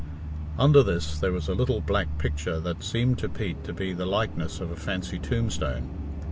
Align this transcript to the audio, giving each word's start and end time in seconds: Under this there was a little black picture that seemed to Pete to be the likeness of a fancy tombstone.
Under 0.57 0.81
this 0.81 1.19
there 1.19 1.31
was 1.31 1.47
a 1.47 1.53
little 1.53 1.79
black 1.79 2.17
picture 2.17 2.59
that 2.59 2.83
seemed 2.83 3.19
to 3.19 3.29
Pete 3.29 3.63
to 3.65 3.71
be 3.71 3.93
the 3.93 4.07
likeness 4.07 4.59
of 4.59 4.71
a 4.71 4.75
fancy 4.75 5.19
tombstone. 5.19 5.91